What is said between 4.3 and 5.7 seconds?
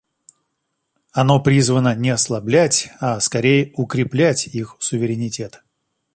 их суверенитет.